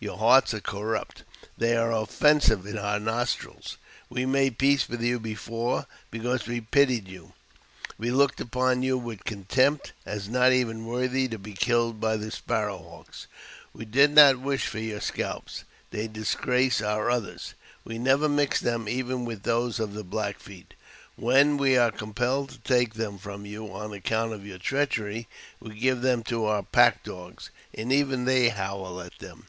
Your 0.00 0.18
hearts 0.18 0.52
are 0.52 0.58
corrupt: 0.58 1.22
they 1.56 1.76
are 1.76 1.92
of 1.92 2.10
fensive 2.10 2.66
in 2.66 2.76
our 2.76 2.98
nostrils. 2.98 3.76
We 4.10 4.26
made 4.26 4.58
peace 4.58 4.88
with 4.88 5.00
you 5.00 5.20
before 5.20 5.86
be 6.10 6.18
cause 6.18 6.48
we 6.48 6.60
pitied 6.60 7.06
you; 7.06 7.34
we 7.98 8.10
looked 8.10 8.40
upon 8.40 8.82
you 8.82 8.98
with 8.98 9.22
contempt, 9.22 9.92
as 10.04 10.28
not 10.28 10.50
even 10.50 10.86
worthy 10.86 11.28
to 11.28 11.38
be 11.38 11.52
killed 11.54 12.00
by 12.00 12.16
the 12.16 12.32
Sparrowhawks. 12.32 13.28
We 13.72 13.84
did 13.84 14.10
not 14.10 14.40
wish 14.40 14.66
for 14.66 14.80
your 14.80 15.00
scalps: 15.00 15.62
they 15.92 16.08
disgrace 16.08 16.82
our 16.82 17.08
others; 17.08 17.54
we 17.84 17.96
never 17.96 18.28
mix 18.28 18.58
them 18.58 18.88
even 18.88 19.24
with 19.24 19.44
those 19.44 19.78
of 19.78 19.94
the 19.94 20.02
Black 20.02 20.40
Feet. 20.40 20.74
When 21.14 21.56
we 21.56 21.76
are 21.76 21.92
compelled 21.92 22.48
to 22.50 22.58
take 22.58 22.94
them 22.94 23.18
from 23.18 23.46
you 23.46 23.72
on 23.72 23.92
account 23.92 24.32
of 24.32 24.44
your 24.44 24.58
treachery, 24.58 25.28
we 25.60 25.78
give 25.78 26.02
them 26.02 26.24
to 26.24 26.46
our 26.46 26.64
pack 26.64 27.04
dogs, 27.04 27.50
and 27.72 27.92
even 27.92 28.24
they 28.24 28.48
howl 28.48 29.00
at 29.00 29.16
them. 29.20 29.46